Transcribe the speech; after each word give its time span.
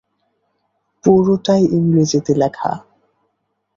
পুরোটাই 1.03 1.63
ইংরেজিতে 1.71 2.33
লেখা। 2.35 2.71